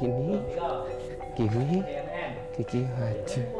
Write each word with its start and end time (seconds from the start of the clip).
Gini, 0.00 0.40
gini, 1.36 1.84
gigi 2.56 2.88
aja. 3.04 3.59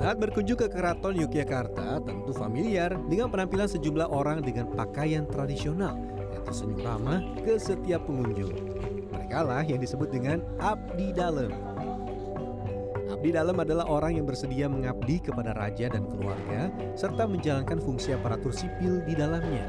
Saat 0.00 0.16
berkunjung 0.16 0.56
ke 0.56 0.72
Keraton 0.72 1.12
Yogyakarta, 1.12 2.00
tentu 2.00 2.32
familiar 2.32 2.96
dengan 3.12 3.28
penampilan 3.28 3.68
sejumlah 3.68 4.08
orang 4.08 4.40
dengan 4.40 4.72
pakaian 4.72 5.28
tradisional 5.28 5.92
yang 6.16 6.40
tersenyum 6.40 6.80
ramah 6.80 7.20
ke 7.44 7.60
setiap 7.60 8.08
pengunjung. 8.08 8.48
Mereka 9.12 9.44
lah 9.44 9.60
yang 9.60 9.76
disebut 9.76 10.08
dengan 10.08 10.40
abdi 10.56 11.12
dalam. 11.12 11.52
Abdi 13.12 13.28
dalam 13.28 13.60
adalah 13.60 13.84
orang 13.92 14.16
yang 14.16 14.24
bersedia 14.24 14.72
mengabdi 14.72 15.20
kepada 15.20 15.52
raja 15.52 15.92
dan 15.92 16.08
keluarga 16.08 16.72
serta 16.96 17.28
menjalankan 17.28 17.76
fungsi 17.84 18.16
aparatur 18.16 18.56
sipil 18.56 19.04
di 19.04 19.12
dalamnya. 19.12 19.68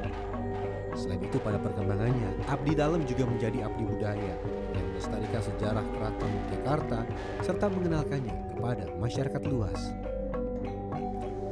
Selain 0.95 1.19
itu 1.19 1.43
pada 1.43 1.59
perkembangannya, 1.59 2.47
abdi 2.47 2.71
dalam 2.71 3.03
juga 3.03 3.27
menjadi 3.27 3.67
abdi 3.67 3.83
budaya 3.83 4.35
yang 4.79 4.85
melestarikan 4.95 5.43
sejarah 5.43 5.83
Keraton 5.91 6.31
Yogyakarta 6.31 6.99
serta 7.43 7.67
mengenalkannya 7.67 8.35
kepada 8.55 8.87
masyarakat 8.95 9.43
luas. 9.51 9.91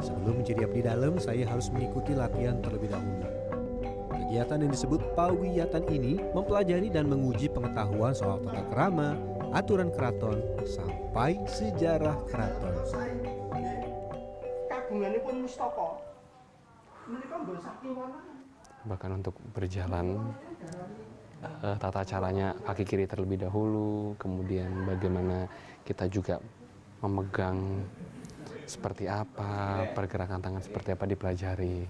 Sebelum 0.09 0.41
menjadi 0.41 0.66
abdi 0.66 0.81
dalam, 0.81 1.13
saya 1.22 1.45
harus 1.45 1.70
mengikuti 1.70 2.18
latihan 2.18 2.58
terlebih 2.58 2.90
dahulu. 2.90 3.30
Kegiatan 4.09 4.58
yang 4.66 4.72
disebut 4.73 5.02
pawiyatan 5.13 5.85
ini 5.94 6.18
mempelajari 6.34 6.90
dan 6.90 7.05
menguji 7.05 7.45
pengetahuan 7.54 8.13
soal 8.18 8.41
tata 8.41 8.65
kerama, 8.74 9.13
aturan 9.54 9.93
keraton, 9.93 10.41
sampai 10.65 11.37
sejarah 11.46 12.18
keraton. 12.26 12.74
Bahkan 18.90 19.10
untuk 19.13 19.35
berjalan, 19.54 20.34
eh, 21.46 21.77
tata 21.77 22.02
caranya 22.02 22.57
kaki 22.65 22.84
kiri 22.85 23.05
terlebih 23.05 23.46
dahulu, 23.46 24.18
kemudian 24.18 24.90
bagaimana 24.90 25.46
kita 25.85 26.10
juga 26.10 26.41
memegang 27.02 27.85
seperti 28.70 29.09
apa, 29.09 29.89
pergerakan 29.98 30.37
tangan 30.37 30.62
seperti 30.62 30.93
apa 30.93 31.09
dipelajari. 31.09 31.89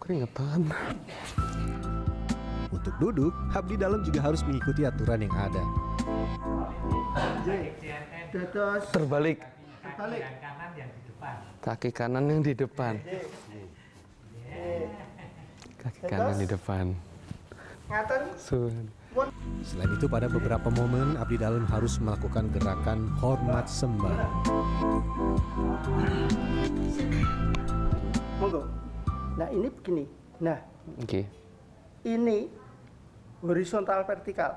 Keringetan. 0.00 0.72
Untuk 2.72 2.94
duduk, 2.96 3.32
abdi 3.52 3.76
dalam 3.76 4.00
juga 4.00 4.24
harus 4.24 4.40
mengikuti 4.48 4.88
aturan 4.88 5.20
yang 5.20 5.34
ada. 5.36 5.64
Terbalik. 8.88 9.44
balik 9.98 10.22
Kaki 11.58 11.90
kanan 11.92 12.24
yang 12.30 12.40
di 12.40 12.54
depan. 12.56 12.94
Kaki 15.76 16.00
kanan 16.08 16.36
di 16.40 16.46
depan. 16.48 16.84
ngaten 17.88 18.22
Sun. 18.36 18.97
Selain 19.62 19.92
itu 19.92 20.08
pada 20.08 20.30
beberapa 20.30 20.72
momen 20.72 21.18
abdi 21.20 21.36
dalam 21.36 21.66
harus 21.68 22.00
melakukan 22.00 22.48
gerakan 22.54 23.12
hormat 23.20 23.68
sembah. 23.68 24.16
monggo 28.38 28.62
nah 29.36 29.48
ini 29.50 29.68
begini 29.68 30.04
nah 30.40 30.58
Oke. 31.02 31.26
ini 32.06 32.48
horizontal 33.44 34.06
vertikal 34.06 34.56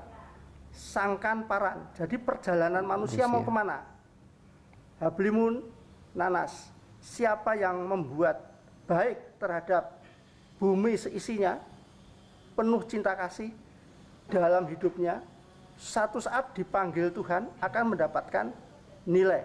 sangkan 0.72 1.44
paran 1.44 1.92
jadi 1.92 2.16
perjalanan 2.16 2.86
manusia 2.86 3.28
mau 3.28 3.44
Manusia. 3.44 3.46
ke 3.46 3.52
mana 3.52 3.76
hablimun 5.02 5.60
nanas 6.16 6.72
siapa 7.02 7.58
yang 7.58 7.84
membuat 7.84 8.40
baik 8.88 9.36
terhadap 9.36 9.98
bumi 10.56 10.96
seisinya 10.96 11.58
penuh 12.54 12.80
cinta 12.86 13.12
kasih 13.18 13.50
dalam 14.40 14.64
hidupnya 14.70 15.20
satu 15.76 16.22
saat 16.22 16.54
dipanggil 16.54 17.10
Tuhan 17.10 17.48
akan 17.58 17.84
mendapatkan 17.96 18.54
nilai 19.08 19.42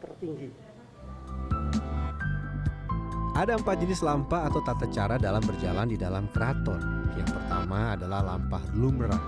tertinggi 0.00 0.66
Ada 3.36 3.60
empat 3.60 3.84
jenis 3.84 4.00
lampah 4.00 4.48
atau 4.48 4.64
tata 4.64 4.88
cara 4.88 5.20
dalam 5.20 5.44
berjalan 5.44 5.92
di 5.92 6.00
dalam 6.00 6.24
keraton. 6.32 6.80
Yang 7.20 7.36
pertama 7.36 7.92
adalah 7.92 8.24
lampah 8.24 8.64
lumrah. 8.72 9.20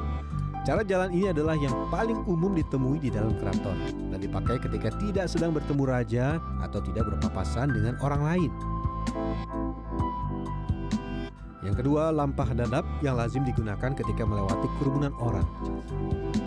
Cara 0.65 0.81
jalan 0.81 1.13
ini 1.13 1.29
adalah 1.29 1.53
yang 1.53 1.77
paling 1.93 2.25
umum 2.25 2.57
ditemui 2.57 3.05
di 3.05 3.13
dalam 3.13 3.37
keraton 3.37 3.77
dan 4.09 4.17
dipakai 4.17 4.65
ketika 4.65 4.97
tidak 4.97 5.29
sedang 5.29 5.53
bertemu 5.53 5.85
raja 5.85 6.41
atau 6.65 6.81
tidak 6.81 7.05
berpapasan 7.05 7.69
dengan 7.69 8.01
orang 8.01 8.23
lain. 8.25 8.51
Yang 11.59 11.83
kedua, 11.83 12.15
lampah 12.15 12.55
dadap 12.55 12.87
yang 13.03 13.19
lazim 13.19 13.43
digunakan 13.43 13.91
ketika 13.91 14.23
melewati 14.23 14.69
kerumunan 14.79 15.11
orang. 15.19 15.43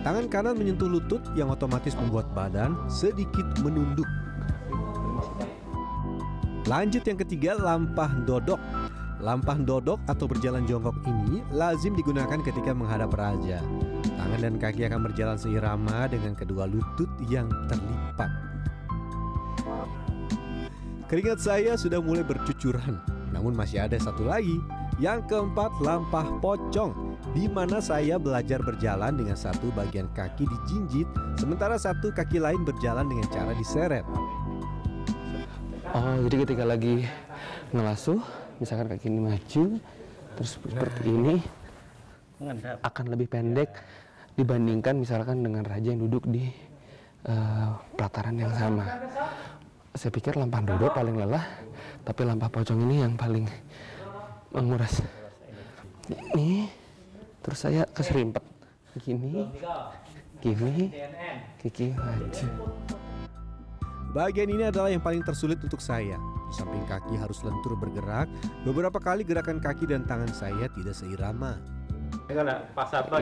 Tangan 0.08 0.26
kanan 0.32 0.56
menyentuh 0.56 0.88
lutut 0.88 1.20
yang 1.36 1.52
otomatis 1.52 2.00
membuat 2.00 2.32
badan 2.32 2.80
sedikit 2.88 3.44
menunduk. 3.60 4.08
Lanjut 6.72 7.04
yang 7.04 7.20
ketiga, 7.20 7.60
lampah 7.60 8.08
dodok. 8.24 8.62
Lampah 9.22 9.60
dodok 9.62 10.02
atau 10.10 10.26
berjalan 10.26 10.66
jongkok 10.66 10.98
ini 11.06 11.46
lazim 11.54 11.94
digunakan 11.94 12.42
ketika 12.42 12.74
menghadap 12.74 13.14
raja. 13.14 13.62
Tangan 14.18 14.40
dan 14.42 14.56
kaki 14.58 14.88
akan 14.88 15.06
berjalan 15.06 15.38
seirama 15.38 16.10
dengan 16.10 16.34
kedua 16.34 16.66
lutut 16.66 17.12
yang 17.30 17.52
terlipat. 17.70 18.32
Keringat 21.06 21.44
saya 21.44 21.76
sudah 21.76 22.00
mulai 22.00 22.24
bercucuran, 22.24 22.98
namun 23.36 23.52
masih 23.52 23.84
ada 23.84 24.00
satu 24.00 24.24
lagi. 24.26 24.56
Yang 25.02 25.34
keempat, 25.34 25.82
lampah 25.82 26.38
pocong, 26.38 27.18
di 27.34 27.50
mana 27.50 27.82
saya 27.82 28.22
belajar 28.22 28.62
berjalan 28.62 29.18
dengan 29.18 29.34
satu 29.34 29.74
bagian 29.74 30.06
kaki 30.14 30.46
dijinjit, 30.46 31.10
sementara 31.42 31.74
satu 31.74 32.14
kaki 32.14 32.38
lain 32.38 32.62
berjalan 32.62 33.10
dengan 33.10 33.26
cara 33.34 33.50
diseret. 33.58 34.06
Oh, 35.90 36.22
jadi 36.22 36.46
ketika 36.46 36.70
lagi 36.70 37.10
ngelasuh, 37.74 38.22
misalkan 38.62 38.94
kaki 38.94 39.10
ini 39.10 39.20
maju, 39.26 39.64
terus 40.38 40.62
seperti 40.62 41.10
ini 41.10 41.36
akan 42.86 43.06
lebih 43.10 43.26
pendek 43.26 43.74
dibandingkan 44.38 45.02
misalkan 45.02 45.42
dengan 45.42 45.66
raja 45.66 45.98
yang 45.98 46.06
duduk 46.06 46.30
di 46.30 46.46
eh, 47.26 47.70
pelataran 47.98 48.38
yang 48.38 48.54
sama. 48.54 48.86
Saya 49.98 50.14
pikir 50.14 50.38
lampah 50.38 50.62
dodo 50.62 50.94
paling 50.94 51.18
lelah, 51.18 51.42
tapi 52.06 52.22
lampah 52.22 52.54
pocong 52.54 52.86
ini 52.86 53.02
yang 53.02 53.18
paling 53.18 53.50
menguras. 54.52 55.04
Ini, 56.12 56.68
terus 57.40 57.60
saya 57.64 57.88
keserimpet 57.88 58.44
gini, 59.00 59.48
gini, 60.44 60.92
kiki 61.64 61.96
aja. 61.96 62.48
Bagian 64.12 64.52
ini 64.52 64.68
adalah 64.68 64.92
yang 64.92 65.00
paling 65.00 65.24
tersulit 65.24 65.56
untuk 65.64 65.80
saya. 65.80 66.20
Di 66.52 66.54
samping 66.60 66.84
kaki 66.84 67.16
harus 67.16 67.40
lentur 67.48 67.80
bergerak, 67.80 68.28
beberapa 68.68 69.00
kali 69.00 69.24
gerakan 69.24 69.64
kaki 69.64 69.88
dan 69.88 70.04
tangan 70.04 70.28
saya 70.36 70.68
tidak 70.76 70.92
seirama. 70.92 71.56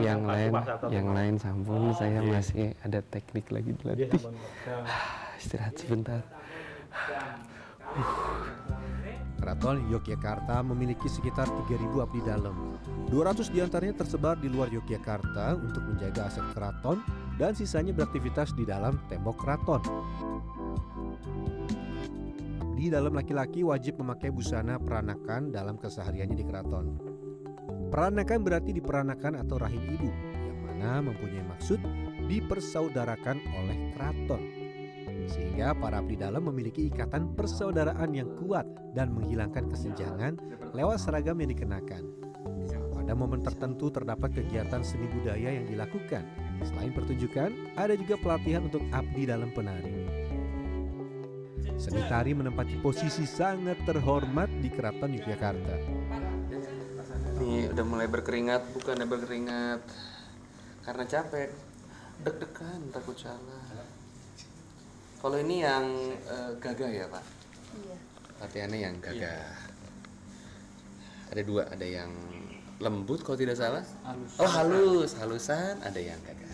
yang 0.02 0.26
lain 0.26 0.50
yang 0.90 1.08
lain 1.14 1.34
sampun 1.38 1.94
saya 1.94 2.22
masih 2.26 2.74
ada 2.82 2.98
teknik 3.06 3.46
lagi 3.50 3.70
dilatih 3.78 4.10
istirahat 5.38 5.74
sebentar 5.78 6.22
Keraton 9.40 9.88
Yogyakarta 9.88 10.60
memiliki 10.60 11.08
sekitar 11.08 11.48
3.000 11.48 12.04
abdi 12.04 12.20
dalam. 12.20 12.76
200 13.08 13.48
di 13.48 13.58
antaranya 13.64 14.04
tersebar 14.04 14.36
di 14.36 14.52
luar 14.52 14.68
Yogyakarta 14.68 15.56
untuk 15.56 15.80
menjaga 15.88 16.28
aset 16.28 16.44
keraton 16.52 17.00
dan 17.40 17.56
sisanya 17.56 17.96
beraktivitas 17.96 18.52
di 18.52 18.68
dalam 18.68 19.00
tembok 19.08 19.40
keraton. 19.40 19.80
Abdi 22.60 22.92
dalam 22.92 23.16
laki-laki 23.16 23.64
wajib 23.64 24.00
memakai 24.04 24.28
busana 24.28 24.76
peranakan 24.76 25.48
dalam 25.48 25.80
kesehariannya 25.80 26.36
di 26.36 26.44
keraton. 26.44 27.00
Peranakan 27.88 28.44
berarti 28.44 28.76
diperanakan 28.76 29.40
atau 29.40 29.56
rahim 29.58 29.82
ibu, 29.84 30.08
yang 30.48 30.58
mana 30.62 31.00
mempunyai 31.00 31.44
maksud 31.48 31.80
dipersaudarakan 32.28 33.36
oleh 33.36 33.78
keraton. 33.96 34.59
Sehingga 35.30 35.72
para 35.78 36.02
abdi 36.02 36.18
dalam 36.18 36.50
memiliki 36.50 36.90
ikatan 36.90 37.38
persaudaraan 37.38 38.10
yang 38.10 38.34
kuat 38.42 38.66
dan 38.92 39.14
menghilangkan 39.14 39.70
kesenjangan 39.70 40.36
lewat 40.74 40.98
seragam 40.98 41.38
yang 41.38 41.54
dikenakan. 41.54 42.02
Pada 42.90 43.12
momen 43.14 43.42
tertentu 43.42 43.90
terdapat 43.90 44.34
kegiatan 44.34 44.82
seni 44.82 45.06
budaya 45.10 45.50
yang 45.54 45.66
dilakukan. 45.66 46.26
Selain 46.62 46.94
pertunjukan, 46.94 47.50
ada 47.74 47.94
juga 47.96 48.14
pelatihan 48.18 48.66
untuk 48.66 48.82
abdi 48.94 49.26
dalam 49.26 49.50
penari. 49.50 50.06
Seni 51.80 52.04
tari 52.12 52.36
menempati 52.36 52.76
posisi 52.84 53.24
sangat 53.24 53.80
terhormat 53.88 54.52
di 54.60 54.68
Keraton 54.68 55.16
Yogyakarta. 55.16 55.74
Nih 57.40 57.72
udah 57.72 57.84
mulai 57.88 58.04
berkeringat, 58.04 58.76
bukannya 58.76 59.08
berkeringat 59.08 59.80
karena 60.84 61.04
capek, 61.08 61.48
deg-degan 62.20 62.92
takut 62.92 63.16
salah. 63.16 63.64
Kalau 65.20 65.36
ini 65.36 65.60
yang 65.60 65.84
eh, 66.24 66.50
gagah 66.56 66.90
ya 66.90 67.04
pak? 67.12 67.24
Iya. 67.76 67.96
Latihannya 68.40 68.78
yang 68.80 68.94
gagah. 69.04 69.52
Ada 71.30 71.42
dua, 71.44 71.62
ada 71.68 71.86
yang 71.86 72.10
lembut 72.80 73.20
kalau 73.20 73.36
tidak 73.36 73.60
salah. 73.60 73.84
Oh 74.40 74.48
halus, 74.48 75.12
halusan, 75.20 75.76
ada 75.84 76.00
yang 76.00 76.16
gagah. 76.24 76.50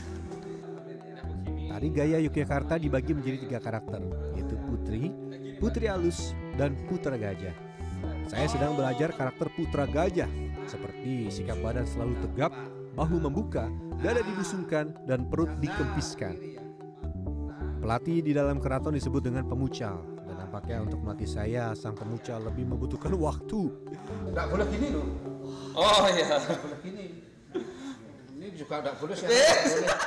Tari 1.76 1.88
gaya 1.92 2.18
Yogyakarta 2.24 2.80
dibagi 2.80 3.14
menjadi 3.14 3.38
tiga 3.46 3.58
karakter, 3.62 4.02
yaitu 4.34 4.56
putri, 4.66 5.14
putri 5.62 5.86
alus, 5.86 6.34
dan 6.58 6.74
putra 6.90 7.14
gajah. 7.14 7.54
Saya 8.26 8.50
sedang 8.50 8.74
belajar 8.74 9.14
karakter 9.14 9.46
putra 9.54 9.86
gajah, 9.86 10.28
seperti 10.66 11.30
sikap 11.30 11.60
badan 11.62 11.86
selalu 11.86 12.18
tegap, 12.26 12.50
bahu 12.98 13.22
membuka, 13.22 13.70
dada 14.02 14.24
dibusungkan, 14.24 14.96
dan 15.06 15.28
perut 15.30 15.52
dikempiskan. 15.62 16.34
Pelatih 17.86 18.18
di 18.18 18.34
dalam 18.34 18.58
keraton 18.58 18.98
disebut 18.98 19.30
dengan 19.30 19.46
pemucal, 19.46 20.02
dan 20.26 20.42
nampaknya 20.42 20.82
untuk 20.82 21.06
melatih 21.06 21.30
saya, 21.30 21.70
sang 21.78 21.94
pemucal 21.94 22.42
lebih 22.42 22.66
membutuhkan 22.66 23.14
waktu. 23.30 23.70
Enggak 24.26 24.50
boleh 24.50 24.66
gini 24.74 24.90
loh. 24.90 25.06
Oh 25.78 26.10
iya. 26.10 26.26
Nggak 26.34 26.58
boleh 26.66 26.78
gini. 26.82 27.06
Ini 28.34 28.46
juga 28.58 28.82
enggak 28.82 28.98
boleh 28.98 29.14
saya 29.14 29.30
nggak 29.30 29.66
boleh. 29.70 29.98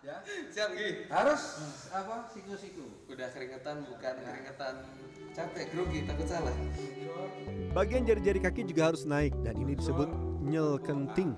Ya. 0.00 0.16
Siap 0.48 0.70
Gi. 0.80 0.88
Harus 1.12 1.42
apa? 1.92 2.32
Siku-siku. 2.32 2.88
Udah 3.12 3.28
keringetan, 3.36 3.84
bukan 3.84 4.14
keringetan 4.24 4.74
capek, 5.36 5.66
grogi, 5.76 6.08
takut 6.08 6.24
salah. 6.24 6.56
Bagian 7.76 8.08
jari-jari 8.08 8.40
kaki 8.40 8.64
juga 8.64 8.88
harus 8.88 9.04
naik, 9.04 9.36
dan 9.44 9.60
ini 9.60 9.76
disebut 9.76 10.08
nyel 10.40 10.80
kenting. 10.80 11.36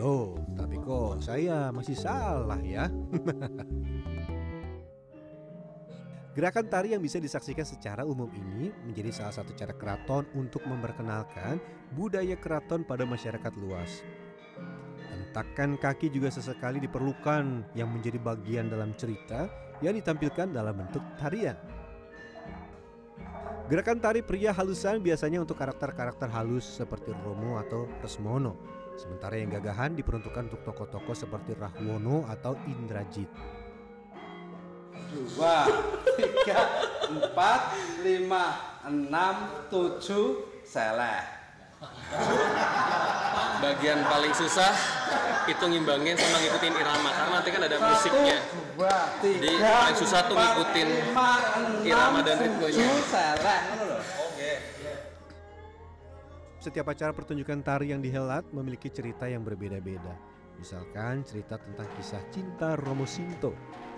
Loh, 0.00 0.40
tapi 0.56 0.76
kok 0.80 1.24
saya 1.24 1.72
masih 1.74 1.96
salah 1.96 2.60
ya? 2.60 2.88
Gerakan 6.32 6.64
tari 6.64 6.96
yang 6.96 7.04
bisa 7.04 7.20
disaksikan 7.20 7.68
secara 7.68 8.08
umum 8.08 8.24
ini 8.32 8.72
menjadi 8.88 9.12
salah 9.12 9.36
satu 9.36 9.52
cara 9.52 9.76
keraton 9.76 10.24
untuk 10.32 10.64
memperkenalkan 10.64 11.60
budaya 11.92 12.32
keraton 12.40 12.88
pada 12.88 13.04
masyarakat 13.04 13.52
luas. 13.60 14.00
Hentakan 15.12 15.76
kaki 15.76 16.08
juga 16.08 16.32
sesekali 16.32 16.80
diperlukan 16.80 17.76
yang 17.76 17.92
menjadi 17.92 18.16
bagian 18.16 18.72
dalam 18.72 18.96
cerita 18.96 19.44
yang 19.84 19.92
ditampilkan 19.92 20.56
dalam 20.56 20.72
bentuk 20.72 21.04
tarian. 21.20 21.56
Gerakan 23.68 24.00
tari 24.00 24.24
pria 24.24 24.56
halusan 24.56 25.04
biasanya 25.04 25.44
untuk 25.44 25.60
karakter-karakter 25.60 26.32
halus 26.32 26.64
seperti 26.64 27.12
Romo 27.12 27.60
atau 27.60 27.84
Resmono. 28.00 28.81
Sementara 29.02 29.34
yang 29.34 29.50
gagahan 29.50 29.98
diperuntukkan 29.98 30.46
untuk 30.46 30.62
tokoh-tokoh 30.62 31.10
seperti 31.10 31.58
Rahwono 31.58 32.22
atau 32.30 32.54
Indrajit. 32.70 33.26
Dua, 35.10 35.66
tiga, 36.14 36.60
empat, 37.10 37.60
lima, 38.06 38.78
enam, 38.86 39.66
tujuh, 39.66 40.62
seleh. 40.62 41.18
Bagian 43.58 44.06
paling 44.06 44.30
susah 44.38 44.70
itu 45.50 45.64
ngimbangin 45.66 46.14
sama 46.14 46.38
ngikutin 46.38 46.74
irama 46.78 47.10
karena 47.10 47.30
nanti 47.42 47.50
kan 47.50 47.62
ada 47.66 47.78
musiknya. 47.82 48.38
Dua, 48.78 48.98
tiga, 49.18 49.42
Jadi 49.42 49.58
paling 49.58 49.96
susah 49.98 50.20
tuh 50.30 50.36
ngikutin 50.38 50.88
irama 51.90 52.22
dan 52.22 52.38
ritmenya. 52.38 52.86
seleh. 53.10 53.62
Setiap 56.62 56.94
acara 56.94 57.10
pertunjukan 57.10 57.58
tari 57.66 57.90
yang 57.90 57.98
dihelat 57.98 58.46
memiliki 58.54 58.86
cerita 58.86 59.26
yang 59.26 59.42
berbeda-beda. 59.42 60.14
Misalkan 60.62 61.26
cerita 61.26 61.58
tentang 61.58 61.90
kisah 61.98 62.22
cinta 62.30 62.78
Romo 62.78 63.02
Sinto, 63.02 63.50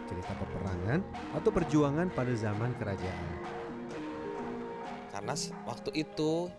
cerita 0.09 0.33
peperangan, 0.33 1.05
atau 1.37 1.53
perjuangan 1.53 2.09
pada 2.09 2.33
zaman 2.33 2.73
kerajaan. 2.81 3.61
karena 5.15 5.37
waktu 5.69 5.95
itu 5.95 6.51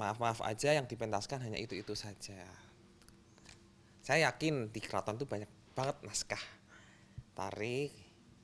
maaf-maaf 0.00 0.42
aja 0.42 0.72
yang 0.72 0.88
dipentaskan 0.88 1.38
hanya 1.44 1.60
itu-itu 1.60 1.92
saja. 1.92 2.40
Saya 4.00 4.32
yakin 4.32 4.72
di 4.72 4.80
keraton 4.80 5.20
itu 5.20 5.28
banyak 5.28 5.46
banget 5.76 6.00
naskah 6.02 6.40
tari 7.36 7.92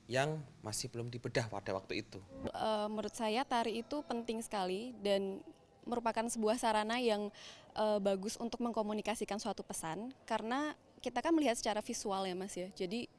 yang 0.07 0.45
masih 0.61 0.93
belum 0.93 1.09
dibedah 1.09 1.49
pada 1.49 1.73
waktu 1.73 2.05
itu. 2.05 2.21
Eh, 2.53 2.87
menurut 2.87 3.17
saya 3.17 3.43
tari 3.49 3.81
itu 3.81 4.05
penting 4.05 4.45
sekali 4.45 4.95
dan 5.01 5.41
merupakan 5.87 6.27
sebuah 6.27 6.57
sarana 6.59 6.99
yang 7.03 7.29
eh, 7.75 7.99
bagus 7.99 8.39
untuk 8.39 8.63
mengkomunikasikan 8.63 9.39
suatu 9.39 9.67
pesan 9.67 10.15
karena 10.27 10.75
kita 11.03 11.19
kan 11.19 11.35
melihat 11.35 11.59
secara 11.59 11.83
visual 11.83 12.23
ya 12.25 12.35
Mas 12.39 12.55
ya. 12.55 12.71
Jadi 12.73 13.11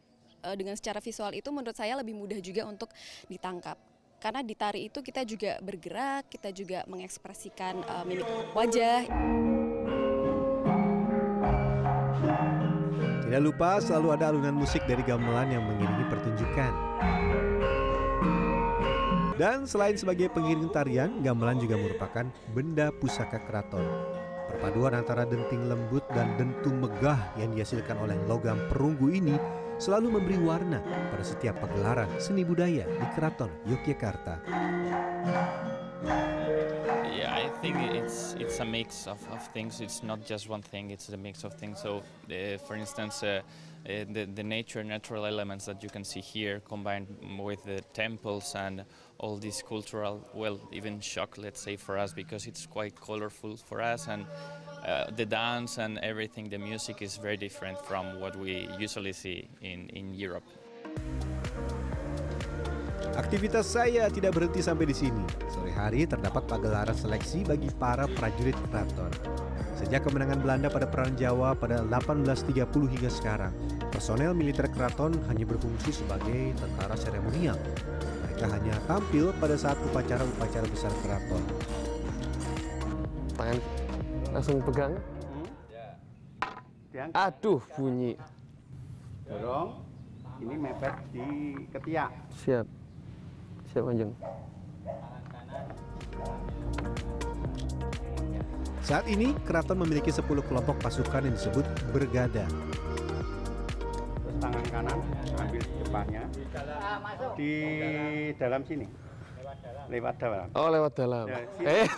eh, 0.44 0.56
dengan 0.56 0.74
secara 0.80 1.04
visual 1.04 1.36
itu 1.36 1.50
menurut 1.52 1.76
saya 1.76 2.00
lebih 2.00 2.16
mudah 2.16 2.40
juga 2.40 2.64
untuk 2.64 2.90
ditangkap. 3.28 3.76
Karena 4.24 4.40
di 4.40 4.56
tari 4.56 4.88
itu 4.88 5.04
kita 5.04 5.28
juga 5.28 5.60
bergerak, 5.60 6.32
kita 6.32 6.56
juga 6.56 6.88
mengekspresikan 6.88 7.84
eh, 7.84 8.04
mimik 8.08 8.28
wajah. 8.56 9.04
Tidak 13.28 13.42
lupa 13.42 13.82
selalu 13.82 14.08
ada 14.14 14.30
alunan 14.30 14.54
musik 14.54 14.86
dari 14.86 15.02
gamelan 15.04 15.52
yang 15.52 15.66
mengiringi 15.66 16.06
pertunjukan. 16.06 16.72
Dan 19.34 19.66
selain 19.66 19.98
sebagai 19.98 20.30
pengiring 20.30 20.70
tarian, 20.70 21.26
gamelan 21.26 21.58
juga 21.58 21.74
merupakan 21.74 22.26
benda 22.54 22.94
pusaka 22.94 23.42
keraton. 23.50 23.82
Perpaduan 24.46 24.94
antara 24.94 25.26
denting 25.26 25.66
lembut 25.66 26.06
dan 26.14 26.38
dentung 26.38 26.78
megah 26.78 27.34
yang 27.42 27.58
dihasilkan 27.58 27.98
oleh 27.98 28.14
logam 28.30 28.62
perunggu 28.70 29.10
ini 29.10 29.34
selalu 29.82 30.22
memberi 30.22 30.38
warna 30.38 30.80
pada 31.10 31.26
setiap 31.26 31.58
pagelaran 31.58 32.10
seni 32.22 32.46
budaya 32.46 32.86
di 32.86 33.08
Keraton 33.18 33.50
Yogyakarta. 33.66 34.46
Think 37.64 37.78
it's 37.78 38.34
it's 38.34 38.60
a 38.60 38.66
mix 38.66 39.08
of, 39.08 39.26
of 39.32 39.48
things. 39.54 39.80
It's 39.80 40.04
not 40.04 40.26
just 40.26 40.50
one 40.50 40.62
thing. 40.62 40.92
It's 40.92 41.08
a 41.08 41.16
mix 41.16 41.46
of 41.46 41.54
things. 41.54 41.80
So, 41.82 42.04
uh, 42.30 42.58
for 42.58 42.76
instance, 42.76 43.24
uh, 43.24 43.40
uh, 43.86 44.04
the 44.12 44.26
the 44.36 44.44
nature, 44.44 44.84
natural 44.84 45.26
elements 45.26 45.64
that 45.68 45.82
you 45.82 45.88
can 45.88 46.04
see 46.04 46.20
here, 46.20 46.60
combined 46.60 47.08
with 47.40 47.64
the 47.64 47.80
temples 47.94 48.54
and 48.56 48.84
all 49.18 49.38
this 49.38 49.62
cultural, 49.62 50.28
well, 50.34 50.60
even 50.74 51.00
shock, 51.00 51.38
let's 51.38 51.62
say, 51.62 51.78
for 51.78 51.98
us 51.98 52.12
because 52.12 52.48
it's 52.48 52.66
quite 52.66 53.00
colorful 53.00 53.56
for 53.56 53.82
us 53.82 54.08
and. 54.10 54.26
Uh, 54.84 55.10
the 55.16 55.26
dance 55.26 55.78
and 55.78 55.98
everything, 56.00 56.50
the 56.50 56.58
music 56.58 57.02
is 57.02 57.16
very 57.16 57.38
different 57.38 57.80
from 57.86 58.20
what 58.20 58.36
we 58.36 58.68
usually 58.78 59.14
see 59.14 59.48
in, 59.62 59.88
in 59.92 60.14
Europe. 60.14 60.44
Aktivitas 63.14 63.70
saya 63.70 64.10
tidak 64.10 64.34
berhenti 64.34 64.58
sampai 64.58 64.90
di 64.90 64.96
sini. 64.98 65.22
Sore 65.46 65.70
hari 65.70 66.10
terdapat 66.10 66.50
pagelaran 66.50 66.98
seleksi 66.98 67.46
bagi 67.46 67.70
para 67.70 68.10
prajurit 68.10 68.58
keraton. 68.70 69.14
Sejak 69.78 70.02
kemenangan 70.10 70.42
Belanda 70.42 70.66
pada 70.74 70.90
Perang 70.90 71.14
Jawa 71.14 71.54
pada 71.54 71.86
1830 71.86 72.66
hingga 72.90 73.12
sekarang, 73.14 73.54
personel 73.94 74.34
militer 74.34 74.66
keraton 74.66 75.14
hanya 75.30 75.46
berfungsi 75.46 75.94
sebagai 75.94 76.58
tentara 76.58 76.98
seremonial. 76.98 77.58
Mereka 78.26 78.50
hanya 78.50 78.74
tampil 78.90 79.30
pada 79.38 79.62
saat 79.62 79.78
upacara-upacara 79.94 80.66
besar 80.74 80.90
keraton. 81.06 81.44
Tangan 83.38 83.58
langsung 84.34 84.58
pegang. 84.66 84.98
Aduh, 87.14 87.62
bunyi. 87.78 88.18
dorong. 89.30 89.82
Ini 90.42 90.56
mepet 90.58 90.96
di 91.14 91.26
ketiak. 91.70 92.10
Siap. 92.42 92.83
Siap, 93.74 93.90
Anjing. 93.90 94.14
Saat 98.86 99.10
ini, 99.10 99.34
keraton 99.50 99.82
memiliki 99.82 100.14
10 100.14 100.30
kelompok 100.46 100.78
pasukan 100.78 101.26
yang 101.26 101.34
disebut 101.34 101.66
bergada. 101.90 102.46
Terus 104.22 104.36
tangan 104.38 104.66
kanan 104.70 104.98
ambil 105.42 105.64
depannya. 105.82 106.24
Di 107.34 107.54
dalam 108.38 108.62
sini. 108.62 108.86
Lewat 109.90 110.16
dalam. 110.22 110.48
Oh, 110.54 110.70
lewat 110.70 110.94
dalam. 110.94 111.26
Ya, 111.26 111.42
sini. 111.58 111.66
Eh, 111.66 111.90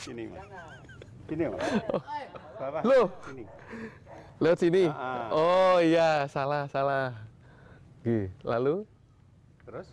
Sini, 0.00 0.22
Mas. 0.32 0.46
Sini, 1.28 1.44
Mas. 1.52 1.60
Bawah. 2.56 2.82
Loh. 2.88 3.06
Sini. 3.28 3.44
lewat 4.40 4.58
sini. 4.64 4.84
Ah. 4.88 5.28
Oh 5.28 5.76
iya, 5.84 6.24
salah, 6.32 6.64
salah. 6.72 7.12
Oke, 8.00 8.32
lalu 8.46 8.88
Terus 9.68 9.92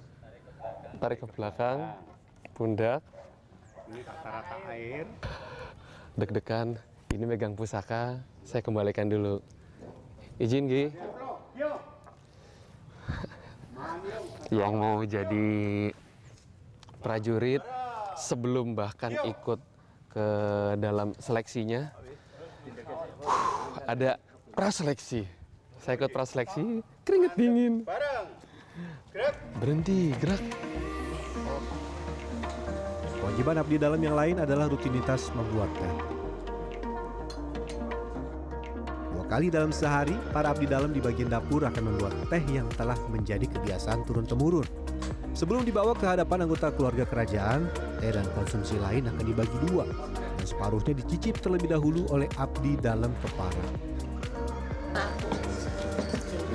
tarik 0.99 1.19
ke 1.23 1.27
belakang, 1.35 1.91
pundak, 2.55 3.03
ini 3.91 3.99
rata-rata 4.01 4.55
air. 4.71 5.05
deg-degan. 6.15 6.79
Ini 7.15 7.23
megang 7.23 7.55
pusaka, 7.55 8.19
saya 8.43 8.59
kembalikan 8.59 9.07
dulu. 9.07 9.39
Izin, 10.35 10.67
Gi. 10.67 10.91
yang 14.53 14.77
mau 14.77 15.01
jadi 15.01 15.89
prajurit 17.01 17.63
sebelum 18.13 18.77
bahkan 18.77 19.15
ikut 19.25 19.59
ke 20.13 20.27
dalam 20.79 21.11
seleksinya 21.17 21.91
ada 23.89 24.21
praseleksi. 24.53 25.25
Saya 25.81 26.01
ikut 26.01 26.11
praseleksi, 26.13 26.81
keringet 27.05 27.33
dingin. 27.37 27.85
Berhenti, 29.63 30.11
gerak. 30.19 30.43
Kewajiban 33.15 33.55
abdi 33.63 33.79
dalam 33.79 34.03
yang 34.03 34.11
lain 34.11 34.43
adalah 34.43 34.67
rutinitas 34.67 35.31
membuat 35.31 35.71
teh. 35.79 35.93
Dua 39.15 39.23
kali 39.31 39.47
dalam 39.47 39.71
sehari, 39.71 40.19
para 40.35 40.51
abdi 40.51 40.67
dalam 40.67 40.91
di 40.91 40.99
bagian 40.99 41.31
dapur 41.31 41.63
akan 41.63 41.95
membuat 41.95 42.11
teh 42.27 42.43
yang 42.51 42.67
telah 42.75 42.99
menjadi 43.07 43.47
kebiasaan 43.47 44.03
turun-temurun. 44.03 44.67
Sebelum 45.31 45.63
dibawa 45.63 45.95
ke 45.95 46.03
hadapan 46.03 46.43
anggota 46.43 46.75
keluarga 46.75 47.07
kerajaan, 47.07 47.71
teh 48.03 48.11
dan 48.11 48.27
konsumsi 48.35 48.75
lain 48.83 49.07
akan 49.07 49.23
dibagi 49.23 49.57
dua, 49.71 49.87
dan 50.11 50.43
separuhnya 50.43 50.91
dicicip 50.91 51.39
terlebih 51.39 51.71
dahulu 51.71 52.03
oleh 52.11 52.27
abdi 52.35 52.75
dalam 52.83 53.15
kepala. 53.23 53.63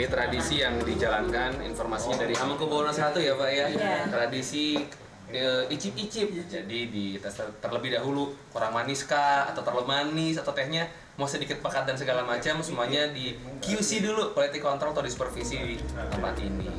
Ini 0.01 0.09
tradisi 0.09 0.65
yang 0.65 0.81
dijalankan 0.81 1.61
informasinya 1.61 2.25
dari 2.25 2.33
Hamengkubuwono 2.33 2.89
I 2.89 3.21
ya 3.21 3.37
Pak 3.37 3.49
ya. 3.53 3.67
Tradisi 4.09 4.81
eh, 5.29 5.69
icip-icip. 5.69 6.41
Jadi 6.49 6.89
di 6.89 7.21
tes 7.21 7.37
terlebih 7.61 7.93
dahulu 7.93 8.33
kurang 8.49 8.73
manis 8.73 9.05
kah 9.05 9.53
atau 9.53 9.61
terlalu 9.61 9.93
manis 9.93 10.41
atau 10.41 10.57
tehnya 10.57 10.89
mau 11.21 11.29
sedikit 11.29 11.61
pekat 11.61 11.85
dan 11.85 12.01
segala 12.01 12.25
macam 12.25 12.65
semuanya 12.65 13.13
di 13.13 13.37
QC 13.61 14.01
dulu 14.01 14.33
quality 14.33 14.65
control 14.65 14.97
atau 14.97 15.05
di 15.05 15.13
supervisi 15.13 15.61
di 15.61 15.77
tempat 15.93 16.33
ini. 16.41 16.73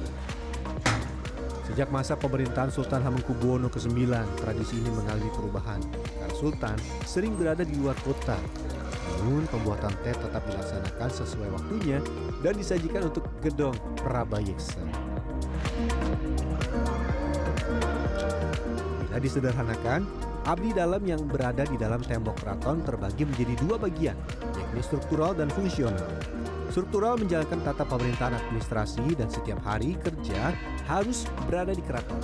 Sejak 1.70 1.94
masa 1.94 2.18
pemerintahan 2.18 2.74
Sultan 2.74 3.06
Hamengkubuwono 3.06 3.70
ke-9, 3.70 4.02
tradisi 4.42 4.82
ini 4.82 4.90
mengalami 4.90 5.30
perubahan 5.30 5.78
karena 5.94 6.34
Sultan 6.34 6.78
sering 7.06 7.38
berada 7.38 7.62
di 7.62 7.78
luar 7.78 7.94
kota. 8.02 8.42
Namun 9.20 9.44
pembuatan 9.52 9.92
teh 10.06 10.16
tetap 10.16 10.44
dilaksanakan 10.48 11.10
sesuai 11.12 11.50
waktunya 11.52 12.00
dan 12.40 12.54
disajikan 12.56 13.12
untuk 13.12 13.28
gedong 13.44 13.76
Prabayeksa. 14.00 14.80
Bila 19.04 19.18
disederhanakan, 19.20 20.08
abdi 20.48 20.72
dalam 20.72 21.04
yang 21.04 21.28
berada 21.28 21.68
di 21.68 21.76
dalam 21.76 22.00
tembok 22.00 22.40
keraton 22.40 22.80
terbagi 22.88 23.28
menjadi 23.28 23.54
dua 23.60 23.76
bagian, 23.76 24.16
yakni 24.56 24.82
struktural 24.82 25.36
dan 25.36 25.52
fungsional. 25.52 26.08
Struktural 26.72 27.20
menjalankan 27.20 27.60
tata 27.68 27.84
pemerintahan 27.84 28.40
administrasi 28.40 29.20
dan 29.20 29.28
setiap 29.28 29.60
hari 29.68 30.00
kerja 30.00 30.56
harus 30.88 31.28
berada 31.44 31.76
di 31.76 31.84
keraton. 31.84 32.24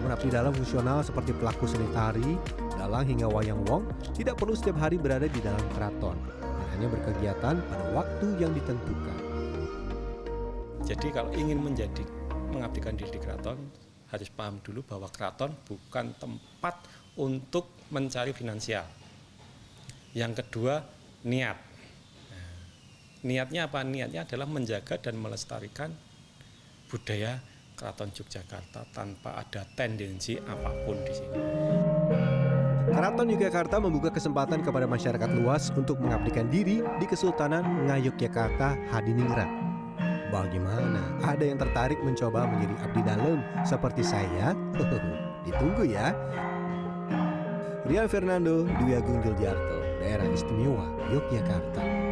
Namun 0.00 0.08
abdi 0.16 0.32
dalam 0.32 0.56
fungsional 0.56 1.04
seperti 1.04 1.36
pelaku 1.36 1.68
seni 1.68 1.84
tari, 1.92 2.40
dalang 2.86 3.02
hingga 3.02 3.26
wayang 3.26 3.66
wong 3.66 3.82
tidak 4.14 4.38
perlu 4.38 4.54
setiap 4.54 4.78
hari 4.78 4.94
berada 4.94 5.26
di 5.26 5.42
dalam 5.42 5.58
keraton 5.74 6.14
dan 6.38 6.66
hanya 6.78 6.86
berkegiatan 6.86 7.58
pada 7.58 7.84
waktu 7.90 8.26
yang 8.38 8.54
ditentukan. 8.54 9.18
Jadi 10.86 11.10
kalau 11.10 11.34
ingin 11.34 11.58
menjadi 11.58 12.06
mengabdikan 12.54 12.94
diri 12.94 13.10
di 13.10 13.18
keraton 13.18 13.58
harus 14.06 14.30
paham 14.30 14.62
dulu 14.62 14.86
bahwa 14.86 15.10
keraton 15.10 15.50
bukan 15.66 16.14
tempat 16.14 16.78
untuk 17.18 17.74
mencari 17.90 18.30
finansial. 18.30 18.86
Yang 20.14 20.46
kedua 20.46 20.86
niat. 21.26 21.58
Niatnya 23.26 23.66
apa? 23.66 23.82
Niatnya 23.82 24.22
adalah 24.22 24.46
menjaga 24.46 24.94
dan 25.02 25.18
melestarikan 25.18 25.90
budaya 26.86 27.42
keraton 27.74 28.14
Yogyakarta 28.14 28.86
tanpa 28.94 29.42
ada 29.42 29.66
tendensi 29.74 30.38
apa 30.38 30.70
pun 30.86 31.02
di 31.02 31.12
sini. 31.18 31.85
Keraton 32.96 33.28
Yogyakarta 33.28 33.76
membuka 33.76 34.08
kesempatan 34.08 34.64
kepada 34.64 34.88
masyarakat 34.88 35.28
luas 35.36 35.68
untuk 35.76 36.00
mengabdikan 36.00 36.48
diri 36.48 36.80
di 36.96 37.04
Kesultanan 37.04 37.84
Ngayogyakarta 37.84 38.72
Hadiningrat. 38.88 39.52
Bagaimana? 40.32 41.04
Ada 41.20 41.44
yang 41.44 41.60
tertarik 41.60 42.00
mencoba 42.00 42.48
menjadi 42.48 42.72
abdi 42.88 43.00
dalam 43.04 43.44
seperti 43.68 44.00
saya? 44.00 44.56
Ditunggu 45.44 45.84
ya. 45.84 46.16
Rian 47.84 48.08
Fernando, 48.08 48.64
Dwi 48.64 48.96
Agung 48.96 49.20
Yuljarto, 49.20 49.76
Daerah 50.00 50.32
Istimewa 50.32 50.88
Yogyakarta. 51.12 52.05